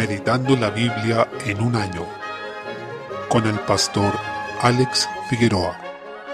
[0.00, 2.06] Meditando la Biblia en un año
[3.28, 4.14] con el pastor
[4.62, 5.78] Alex Figueroa.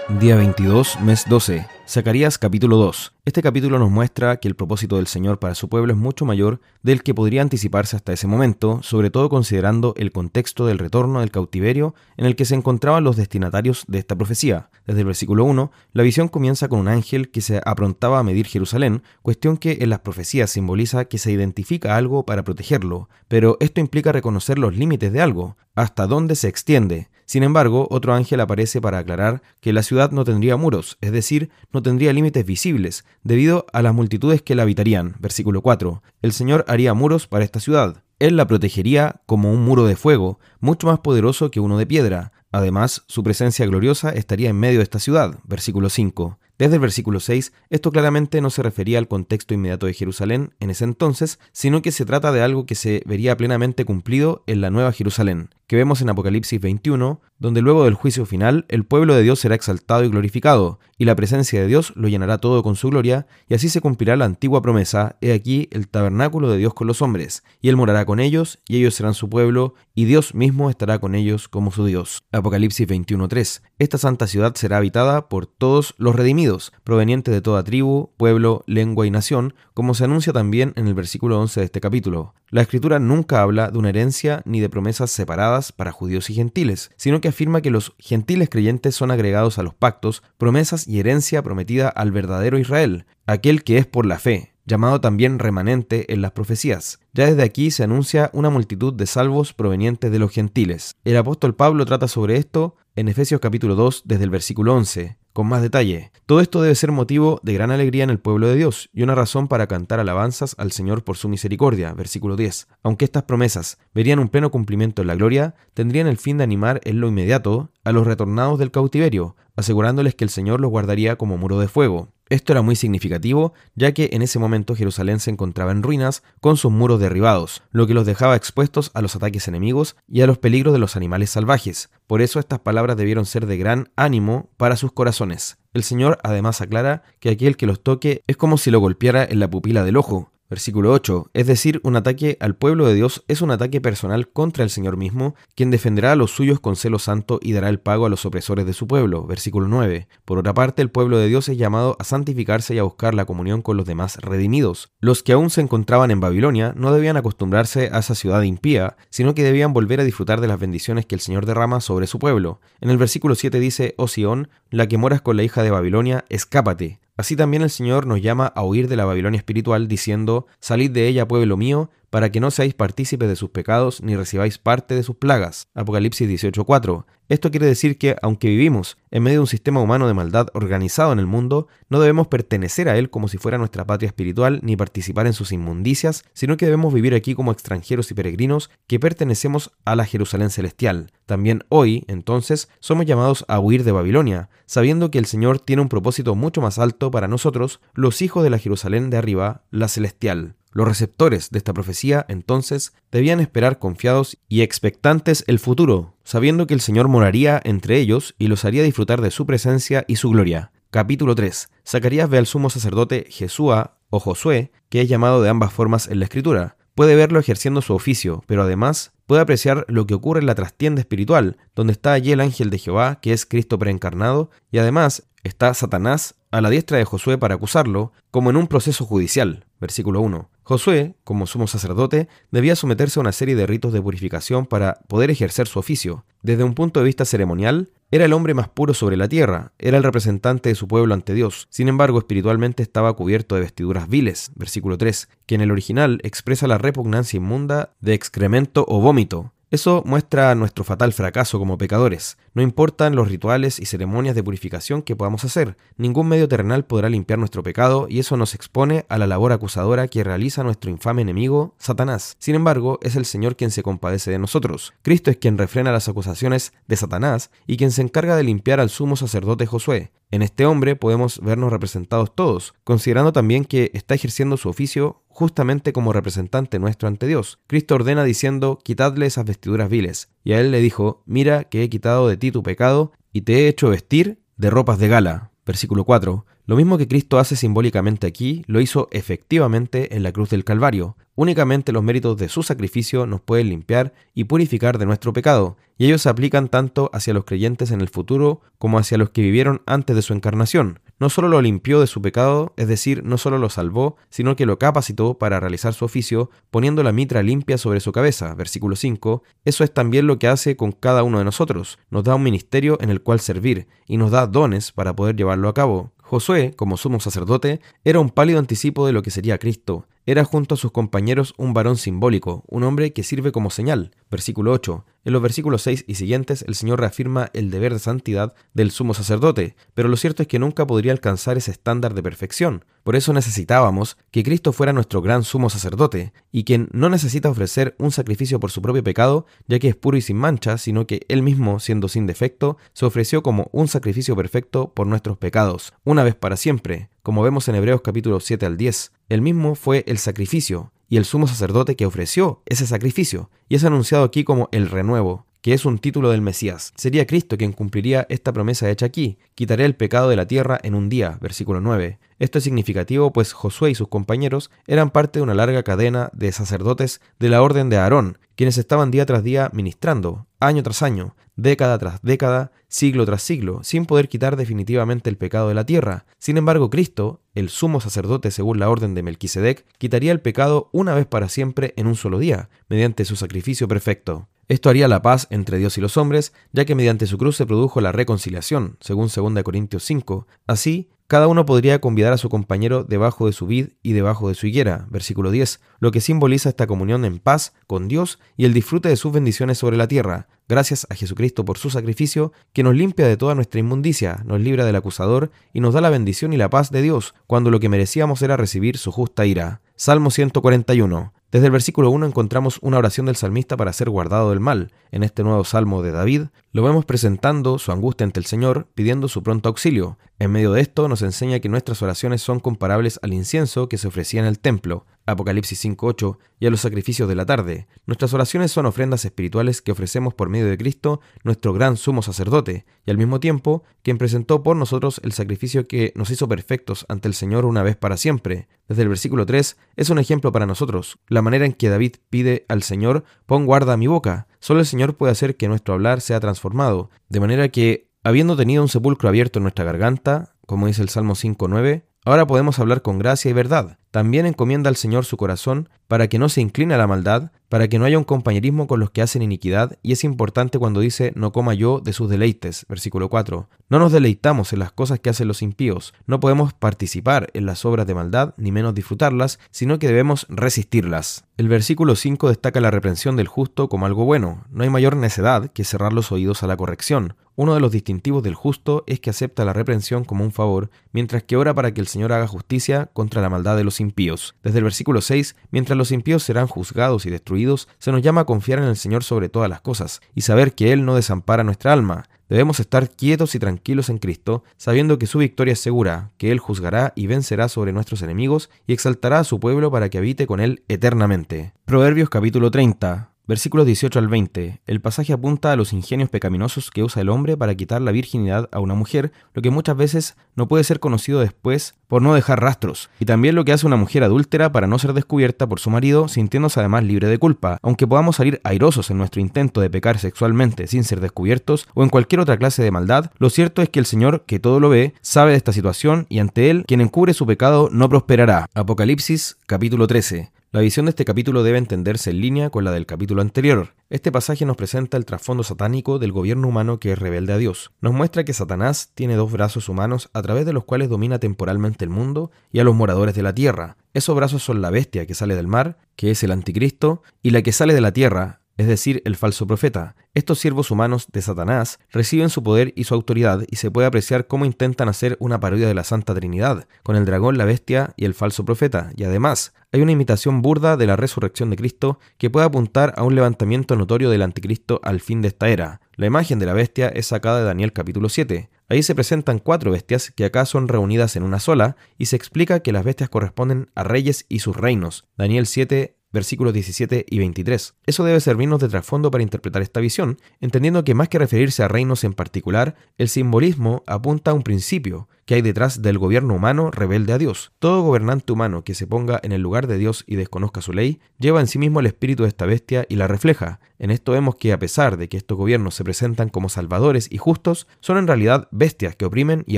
[0.07, 1.76] Día 22, mes 12.
[1.89, 3.13] Zacarías capítulo 2.
[3.23, 6.59] Este capítulo nos muestra que el propósito del Señor para su pueblo es mucho mayor
[6.83, 11.31] del que podría anticiparse hasta ese momento, sobre todo considerando el contexto del retorno del
[11.31, 14.69] cautiverio en el que se encontraban los destinatarios de esta profecía.
[14.85, 18.47] Desde el versículo 1, la visión comienza con un ángel que se aprontaba a medir
[18.47, 23.79] Jerusalén, cuestión que en las profecías simboliza que se identifica algo para protegerlo, pero esto
[23.79, 27.07] implica reconocer los límites de algo, hasta dónde se extiende.
[27.27, 31.49] Sin embargo, otro ángel aparece para aclarar que la ciudad no tendría muros, es decir,
[31.73, 35.17] no tendría límites visibles, debido a las multitudes que la habitarían.
[35.19, 36.01] Versículo 4.
[36.21, 38.01] El Señor haría muros para esta ciudad.
[38.19, 42.31] Él la protegería como un muro de fuego, mucho más poderoso que uno de piedra.
[42.53, 45.37] Además, su presencia gloriosa estaría en medio de esta ciudad.
[45.43, 46.39] Versículo 5.
[46.57, 50.69] Desde el versículo 6, esto claramente no se refería al contexto inmediato de Jerusalén en
[50.69, 54.71] ese entonces, sino que se trata de algo que se vería plenamente cumplido en la
[54.71, 59.21] Nueva Jerusalén, que vemos en Apocalipsis 21, donde luego del juicio final el pueblo de
[59.21, 62.89] Dios será exaltado y glorificado, y la presencia de Dios lo llenará todo con su
[62.89, 66.87] gloria, y así se cumplirá la antigua promesa, he aquí el tabernáculo de Dios con
[66.87, 70.69] los hombres, y él morará con ellos, y ellos serán su pueblo, y Dios mismo
[70.69, 72.23] estará con ellos como su Dios.
[72.31, 73.61] Apocalipsis 21.3.
[73.77, 79.05] Esta santa ciudad será habitada por todos los redimidos, provenientes de toda tribu, pueblo, lengua
[79.05, 82.33] y nación, como se anuncia también en el versículo 11 de este capítulo.
[82.49, 86.91] La escritura nunca habla de una herencia ni de promesas separadas para judíos y gentiles,
[86.97, 91.41] sino que afirma que los gentiles creyentes son agregados a los pactos, promesas y herencia
[91.41, 96.31] prometida al verdadero Israel, aquel que es por la fe, llamado también remanente en las
[96.31, 96.99] profecías.
[97.13, 100.95] Ya desde aquí se anuncia una multitud de salvos provenientes de los gentiles.
[101.03, 105.45] El apóstol Pablo trata sobre esto en Efesios capítulo 2 desde el versículo 11 con
[105.45, 106.11] más detalle.
[106.25, 109.13] Todo esto debe ser motivo de gran alegría en el pueblo de Dios y una
[109.13, 111.93] razón para cantar alabanzas al Señor por su misericordia.
[111.93, 112.67] Versículo 10.
[112.81, 116.81] Aunque estas promesas verían un pleno cumplimiento en la gloria, tendrían el fin de animar
[116.85, 121.37] en lo inmediato a los retornados del cautiverio, asegurándoles que el Señor los guardaría como
[121.37, 122.09] muro de fuego.
[122.29, 126.57] Esto era muy significativo, ya que en ese momento Jerusalén se encontraba en ruinas, con
[126.57, 130.37] sus muros derribados, lo que los dejaba expuestos a los ataques enemigos y a los
[130.37, 131.89] peligros de los animales salvajes.
[132.05, 135.57] Por eso estas palabras debieron ser de gran ánimo para sus corazones.
[135.73, 139.39] El Señor además aclara que aquel que los toque es como si lo golpeara en
[139.39, 141.31] la pupila del ojo, Versículo 8.
[141.33, 144.95] Es decir, un ataque al pueblo de Dios es un ataque personal contra el Señor
[144.95, 148.25] mismo, quien defenderá a los suyos con celo santo y dará el pago a los
[148.25, 149.25] opresores de su pueblo.
[149.25, 150.07] Versículo 9.
[150.23, 153.25] Por otra parte, el pueblo de Dios es llamado a santificarse y a buscar la
[153.25, 154.89] comunión con los demás redimidos.
[155.01, 159.35] Los que aún se encontraban en Babilonia no debían acostumbrarse a esa ciudad impía, sino
[159.35, 162.61] que debían volver a disfrutar de las bendiciones que el Señor derrama sobre su pueblo.
[162.79, 166.23] En el versículo 7 dice, Oh Sión, la que moras con la hija de Babilonia,
[166.29, 170.91] escápate Así también el Señor nos llama a huir de la Babilonia espiritual, diciendo, Salid
[170.91, 174.95] de ella, pueblo mío, para que no seáis partícipes de sus pecados ni recibáis parte
[174.95, 175.67] de sus plagas.
[175.73, 177.05] Apocalipsis 18:4.
[177.29, 181.11] Esto quiere decir que, aunque vivimos en medio de un sistema humano de maldad organizado
[181.11, 184.77] en el mundo, no debemos pertenecer a él como si fuera nuestra patria espiritual ni
[184.77, 189.71] participar en sus inmundicias, sino que debemos vivir aquí como extranjeros y peregrinos que pertenecemos
[189.83, 191.11] a la Jerusalén celestial.
[191.25, 195.89] También hoy, entonces, somos llamados a huir de Babilonia, sabiendo que el Señor tiene un
[195.89, 200.55] propósito mucho más alto para nosotros, los hijos de la Jerusalén de arriba, la celestial.
[200.71, 206.73] Los receptores de esta profecía, entonces, debían esperar confiados y expectantes el futuro, sabiendo que
[206.73, 210.71] el Señor moraría entre ellos y los haría disfrutar de su presencia y su gloria.
[210.89, 211.69] Capítulo 3.
[211.85, 216.19] Zacarías ve al sumo sacerdote Jesúa o Josué, que es llamado de ambas formas en
[216.19, 216.77] la escritura.
[216.95, 221.01] Puede verlo ejerciendo su oficio, pero además puede apreciar lo que ocurre en la trastienda
[221.01, 225.73] espiritual, donde está allí el ángel de Jehová, que es Cristo preencarnado, y además está
[225.73, 229.65] Satanás a la diestra de Josué para acusarlo, como en un proceso judicial.
[229.79, 230.49] Versículo 1.
[230.67, 235.31] Josué, como sumo sacerdote, debía someterse a una serie de ritos de purificación para poder
[235.31, 236.25] ejercer su oficio.
[236.41, 239.95] Desde un punto de vista ceremonial, era el hombre más puro sobre la tierra, era
[239.95, 241.67] el representante de su pueblo ante Dios.
[241.69, 246.67] Sin embargo, espiritualmente estaba cubierto de vestiduras viles, versículo 3, que en el original expresa
[246.67, 252.37] la repugnancia inmunda de excremento o vómito, eso muestra nuestro fatal fracaso como pecadores.
[252.53, 257.09] No importan los rituales y ceremonias de purificación que podamos hacer, ningún medio terrenal podrá
[257.09, 261.21] limpiar nuestro pecado y eso nos expone a la labor acusadora que realiza nuestro infame
[261.21, 262.37] enemigo, Satanás.
[262.39, 264.93] Sin embargo, es el Señor quien se compadece de nosotros.
[265.01, 268.89] Cristo es quien refrena las acusaciones de Satanás y quien se encarga de limpiar al
[268.89, 270.11] sumo sacerdote Josué.
[270.29, 275.93] En este hombre podemos vernos representados todos, considerando también que está ejerciendo su oficio justamente
[275.93, 277.59] como representante nuestro ante Dios.
[277.65, 280.29] Cristo ordena diciendo, quitadle esas vestiduras viles.
[280.43, 283.53] Y a él le dijo, mira que he quitado de ti tu pecado y te
[283.53, 285.51] he hecho vestir de ropas de gala.
[285.65, 286.45] Versículo 4.
[286.67, 291.15] Lo mismo que Cristo hace simbólicamente aquí, lo hizo efectivamente en la cruz del Calvario.
[291.33, 296.07] Únicamente los méritos de su sacrificio nos pueden limpiar y purificar de nuestro pecado, y
[296.07, 299.81] ellos se aplican tanto hacia los creyentes en el futuro como hacia los que vivieron
[299.85, 300.99] antes de su encarnación.
[301.19, 304.65] No solo lo limpió de su pecado, es decir, no solo lo salvó, sino que
[304.65, 308.53] lo capacitó para realizar su oficio, poniendo la mitra limpia sobre su cabeza.
[308.53, 309.41] Versículo 5.
[309.63, 311.97] Eso es también lo que hace con cada uno de nosotros.
[312.11, 315.69] Nos da un ministerio en el cual servir, y nos da dones para poder llevarlo
[315.69, 316.11] a cabo.
[316.27, 320.07] Josué, como sumo sacerdote, era un pálido anticipo de lo que sería Cristo.
[320.29, 324.11] Era junto a sus compañeros un varón simbólico, un hombre que sirve como señal.
[324.29, 325.05] Versículo 8.
[325.23, 329.13] En los versículos 6 y siguientes el Señor reafirma el deber de santidad del sumo
[329.13, 332.83] sacerdote, pero lo cierto es que nunca podría alcanzar ese estándar de perfección.
[333.03, 337.95] Por eso necesitábamos que Cristo fuera nuestro gran sumo sacerdote, y quien no necesita ofrecer
[337.97, 341.25] un sacrificio por su propio pecado, ya que es puro y sin mancha, sino que
[341.29, 346.23] Él mismo, siendo sin defecto, se ofreció como un sacrificio perfecto por nuestros pecados, una
[346.23, 349.11] vez para siempre, como vemos en Hebreos capítulo 7 al 10.
[349.27, 353.83] El mismo fue el sacrificio, y el sumo sacerdote que ofreció ese sacrificio, y es
[353.83, 356.93] anunciado aquí como el renuevo, que es un título del Mesías.
[356.95, 360.95] Sería Cristo quien cumpliría esta promesa hecha aquí, quitaré el pecado de la tierra en
[360.95, 362.19] un día, versículo 9.
[362.39, 366.53] Esto es significativo pues Josué y sus compañeros eran parte de una larga cadena de
[366.53, 371.35] sacerdotes de la orden de Aarón, quienes estaban día tras día ministrando, año tras año,
[371.57, 376.27] década tras década, siglo tras siglo, sin poder quitar definitivamente el pecado de la tierra.
[376.37, 381.13] Sin embargo, Cristo, el sumo sacerdote según la orden de Melquisedec, quitaría el pecado una
[381.13, 384.47] vez para siempre en un solo día, mediante su sacrificio perfecto.
[384.69, 387.65] Esto haría la paz entre Dios y los hombres, ya que mediante su cruz se
[387.65, 390.45] produjo la reconciliación, según 2 Corintios 5.
[390.67, 394.55] Así, cada uno podría convidar a su compañero debajo de su vid y debajo de
[394.55, 398.73] su higuera, versículo 10, lo que simboliza esta comunión en paz con Dios y el
[398.73, 402.95] disfrute de sus bendiciones sobre la tierra, gracias a Jesucristo por su sacrificio, que nos
[402.95, 406.57] limpia de toda nuestra inmundicia, nos libra del acusador y nos da la bendición y
[406.57, 409.81] la paz de Dios, cuando lo que merecíamos era recibir su justa ira.
[409.95, 411.33] Salmo 141.
[411.49, 414.91] Desde el versículo 1 encontramos una oración del salmista para ser guardado del mal.
[415.11, 419.29] En este nuevo salmo de David, lo vemos presentando su angustia ante el Señor, pidiendo
[419.29, 420.17] su pronto auxilio.
[420.39, 424.09] En medio de esto nos enseña que nuestras oraciones son comparables al incienso que se
[424.09, 425.05] ofrecía en el templo.
[425.27, 427.87] Apocalipsis 5.8, y a los sacrificios de la tarde.
[428.05, 432.85] Nuestras oraciones son ofrendas espirituales que ofrecemos por medio de Cristo, nuestro gran sumo sacerdote,
[433.05, 437.27] y al mismo tiempo, quien presentó por nosotros el sacrificio que nos hizo perfectos ante
[437.27, 438.69] el Señor una vez para siempre.
[438.87, 442.65] Desde el versículo 3 es un ejemplo para nosotros, la manera en que David pide
[442.69, 444.47] al Señor, pon guarda a mi boca.
[444.59, 448.81] Solo el Señor puede hacer que nuestro hablar sea transformado, de manera que, habiendo tenido
[448.81, 453.19] un sepulcro abierto en nuestra garganta, como dice el Salmo 5.9, Ahora podemos hablar con
[453.19, 453.99] gracia y verdad.
[454.11, 457.87] También encomienda al Señor su corazón para que no se incline a la maldad, para
[457.87, 461.31] que no haya un compañerismo con los que hacen iniquidad, y es importante cuando dice
[461.35, 463.69] no coma yo de sus deleites, versículo 4.
[463.89, 467.85] No nos deleitamos en las cosas que hacen los impíos, no podemos participar en las
[467.85, 471.45] obras de maldad, ni menos disfrutarlas, sino que debemos resistirlas.
[471.55, 474.65] El versículo 5 destaca la reprensión del justo como algo bueno.
[474.69, 477.35] No hay mayor necedad que cerrar los oídos a la corrección.
[477.59, 481.41] Uno de los distintivos del justo es que acepta la reprensión como un favor, mientras
[481.41, 484.53] que ora para que el Señor haga justicia contra la maldad de los impíos.
[484.61, 488.45] Desde el versículo 6, mientras los impíos serán juzgados y destruidos, se nos llama a
[488.45, 491.93] confiar en el Señor sobre todas las cosas, y saber que Él no desampara nuestra
[491.93, 492.25] alma.
[492.47, 496.59] Debemos estar quietos y tranquilos en Cristo, sabiendo que su victoria es segura, que Él
[496.59, 500.59] juzgará y vencerá sobre nuestros enemigos y exaltará a su pueblo para que habite con
[500.59, 501.73] Él eternamente.
[501.85, 503.31] Proverbios capítulo 30.
[503.47, 504.81] Versículos 18 al 20.
[504.85, 508.67] El pasaje apunta a los ingenios pecaminosos que usa el hombre para quitar la virginidad
[508.73, 512.61] a una mujer, lo que muchas veces no puede ser conocido después por no dejar
[512.61, 515.89] rastros, y también lo que hace una mujer adúltera para no ser descubierta por su
[515.89, 517.77] marido, sintiéndose además libre de culpa.
[517.81, 522.09] Aunque podamos salir airosos en nuestro intento de pecar sexualmente sin ser descubiertos o en
[522.09, 525.13] cualquier otra clase de maldad, lo cierto es que el Señor, que todo lo ve,
[525.21, 528.65] sabe de esta situación y ante Él, quien encubre su pecado no prosperará.
[528.73, 530.51] Apocalipsis capítulo 13.
[530.77, 533.95] La visión de este capítulo debe entenderse en línea con la del capítulo anterior.
[534.11, 537.93] Este pasaje nos presenta el trasfondo satánico del gobierno humano que es rebelde a Dios.
[537.99, 542.05] Nos muestra que Satanás tiene dos brazos humanos a través de los cuales domina temporalmente
[542.05, 543.97] el mundo y a los moradores de la tierra.
[544.13, 547.63] Esos brazos son la bestia que sale del mar, que es el anticristo, y la
[547.63, 550.15] que sale de la tierra, es decir, el falso profeta.
[550.33, 554.47] Estos siervos humanos de Satanás reciben su poder y su autoridad y se puede apreciar
[554.47, 558.25] cómo intentan hacer una parodia de la Santa Trinidad, con el dragón, la bestia y
[558.25, 562.49] el falso profeta, y además hay una imitación burda de la resurrección de Cristo que
[562.49, 566.01] puede apuntar a un levantamiento notorio del anticristo al fin de esta era.
[566.15, 568.69] La imagen de la bestia es sacada de Daniel capítulo 7.
[568.89, 572.81] Ahí se presentan cuatro bestias que acá son reunidas en una sola y se explica
[572.81, 575.25] que las bestias corresponden a reyes y sus reinos.
[575.37, 577.95] Daniel 7 versículos 17 y 23.
[578.05, 581.87] Eso debe servirnos de trasfondo para interpretar esta visión, entendiendo que más que referirse a
[581.87, 586.91] reinos en particular, el simbolismo apunta a un principio, que hay detrás del gobierno humano
[586.91, 587.71] rebelde a Dios.
[587.79, 591.21] Todo gobernante humano que se ponga en el lugar de Dios y desconozca su ley,
[591.39, 593.79] lleva en sí mismo el espíritu de esta bestia y la refleja.
[593.97, 597.37] En esto vemos que a pesar de que estos gobiernos se presentan como salvadores y
[597.37, 599.77] justos, son en realidad bestias que oprimen y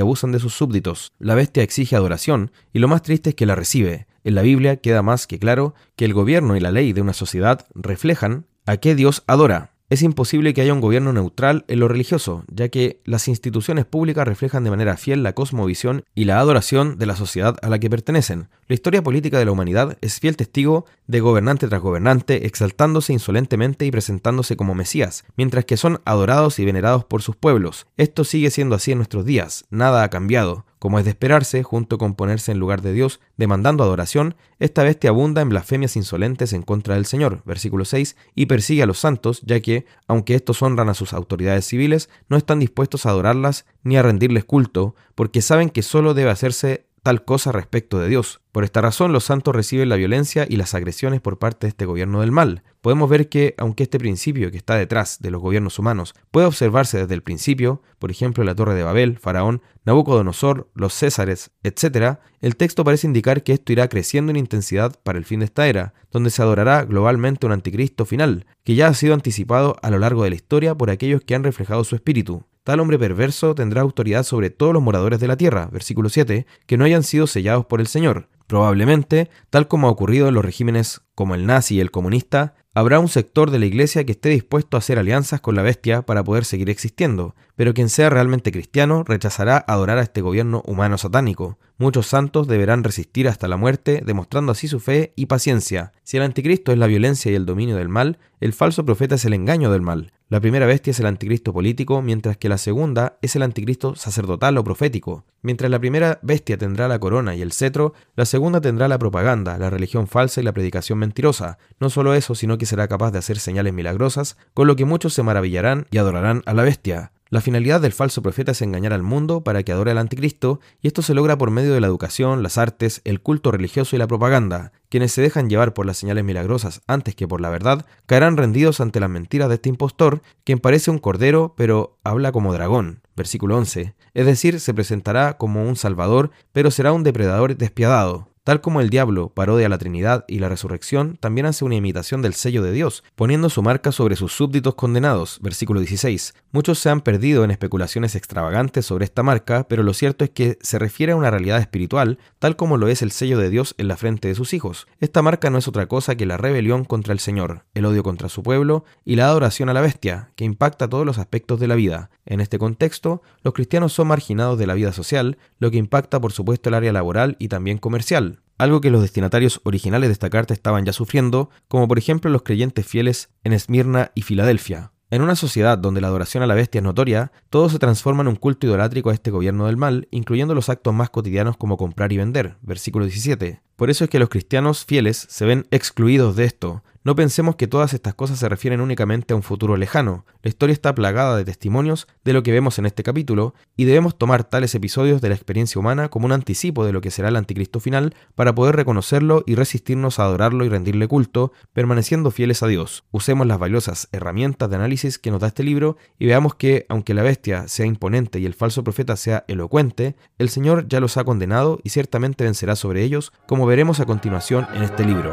[0.00, 1.12] abusan de sus súbditos.
[1.18, 4.08] La bestia exige adoración y lo más triste es que la recibe.
[4.24, 7.12] En la Biblia queda más que claro que el gobierno y la ley de una
[7.12, 9.72] sociedad reflejan a qué Dios adora.
[9.90, 14.24] Es imposible que haya un gobierno neutral en lo religioso, ya que las instituciones públicas
[14.24, 17.90] reflejan de manera fiel la cosmovisión y la adoración de la sociedad a la que
[17.90, 18.50] pertenecen.
[18.68, 23.84] La historia política de la humanidad es fiel testigo de gobernante tras gobernante exaltándose insolentemente
[23.84, 27.88] y presentándose como Mesías, mientras que son adorados y venerados por sus pueblos.
[27.96, 30.66] Esto sigue siendo así en nuestros días, nada ha cambiado.
[30.80, 35.10] Como es de esperarse, junto con ponerse en lugar de Dios, demandando adoración, esta bestia
[35.10, 39.42] abunda en blasfemias insolentes en contra del Señor, versículo 6, y persigue a los santos,
[39.42, 43.98] ya que, aunque estos honran a sus autoridades civiles, no están dispuestos a adorarlas ni
[43.98, 48.40] a rendirles culto, porque saben que solo debe hacerse tal cosa respecto de Dios.
[48.52, 51.86] Por esta razón, los santos reciben la violencia y las agresiones por parte de este
[51.86, 52.62] gobierno del mal.
[52.80, 56.98] Podemos ver que, aunque este principio que está detrás de los gobiernos humanos puede observarse
[56.98, 62.56] desde el principio, por ejemplo la Torre de Babel, Faraón, Nabucodonosor, los Césares, etc., el
[62.56, 65.94] texto parece indicar que esto irá creciendo en intensidad para el fin de esta era,
[66.10, 70.24] donde se adorará globalmente un anticristo final, que ya ha sido anticipado a lo largo
[70.24, 72.44] de la historia por aquellos que han reflejado su espíritu.
[72.70, 76.76] Tal hombre perverso tendrá autoridad sobre todos los moradores de la tierra, versículo 7, que
[76.76, 78.28] no hayan sido sellados por el Señor.
[78.46, 83.00] Probablemente, tal como ha ocurrido en los regímenes como el nazi y el comunista, habrá
[83.00, 86.22] un sector de la iglesia que esté dispuesto a hacer alianzas con la bestia para
[86.22, 91.58] poder seguir existiendo, pero quien sea realmente cristiano rechazará adorar a este gobierno humano satánico.
[91.76, 95.92] Muchos santos deberán resistir hasta la muerte, demostrando así su fe y paciencia.
[96.04, 99.24] Si el anticristo es la violencia y el dominio del mal, el falso profeta es
[99.24, 100.12] el engaño del mal.
[100.30, 104.56] La primera bestia es el anticristo político, mientras que la segunda es el anticristo sacerdotal
[104.58, 105.24] o profético.
[105.42, 109.58] Mientras la primera bestia tendrá la corona y el cetro, la segunda tendrá la propaganda,
[109.58, 111.58] la religión falsa y la predicación mentirosa.
[111.80, 115.14] No solo eso, sino que será capaz de hacer señales milagrosas, con lo que muchos
[115.14, 117.10] se maravillarán y adorarán a la bestia.
[117.32, 120.88] La finalidad del falso profeta es engañar al mundo para que adore al anticristo, y
[120.88, 124.08] esto se logra por medio de la educación, las artes, el culto religioso y la
[124.08, 124.72] propaganda.
[124.88, 128.80] Quienes se dejan llevar por las señales milagrosas antes que por la verdad, caerán rendidos
[128.80, 133.00] ante las mentiras de este impostor, quien parece un cordero, pero habla como dragón.
[133.14, 133.94] Versículo 11.
[134.12, 138.29] Es decir, se presentará como un salvador, pero será un depredador despiadado.
[138.42, 142.32] Tal como el diablo parodia la Trinidad y la resurrección, también hace una imitación del
[142.32, 145.40] sello de Dios, poniendo su marca sobre sus súbditos condenados.
[145.42, 146.34] Versículo 16.
[146.50, 150.56] Muchos se han perdido en especulaciones extravagantes sobre esta marca, pero lo cierto es que
[150.62, 153.88] se refiere a una realidad espiritual, tal como lo es el sello de Dios en
[153.88, 154.88] la frente de sus hijos.
[155.00, 158.30] Esta marca no es otra cosa que la rebelión contra el Señor, el odio contra
[158.30, 161.74] su pueblo y la adoración a la bestia, que impacta todos los aspectos de la
[161.74, 162.08] vida.
[162.24, 166.32] En este contexto, los cristianos son marginados de la vida social, lo que impacta por
[166.32, 170.52] supuesto el área laboral y también comercial algo que los destinatarios originales de esta carta
[170.52, 174.92] estaban ya sufriendo, como por ejemplo los creyentes fieles en Esmirna y Filadelfia.
[175.12, 178.28] En una sociedad donde la adoración a la bestia es notoria, todo se transforma en
[178.28, 182.12] un culto idolátrico a este gobierno del mal, incluyendo los actos más cotidianos como comprar
[182.12, 182.58] y vender.
[182.62, 183.60] Versículo 17.
[183.80, 187.66] Por eso es que los cristianos fieles se ven excluidos de esto, no pensemos que
[187.66, 190.26] todas estas cosas se refieren únicamente a un futuro lejano.
[190.42, 194.18] La historia está plagada de testimonios de lo que vemos en este capítulo, y debemos
[194.18, 197.36] tomar tales episodios de la experiencia humana como un anticipo de lo que será el
[197.36, 202.66] anticristo final para poder reconocerlo y resistirnos a adorarlo y rendirle culto, permaneciendo fieles a
[202.66, 203.04] Dios.
[203.12, 207.14] Usemos las valiosas herramientas de análisis que nos da este libro y veamos que, aunque
[207.14, 211.24] la bestia sea imponente y el falso profeta sea elocuente, el Señor ya los ha
[211.24, 215.32] condenado y ciertamente vencerá sobre ellos, como veremos a continuación en este libro.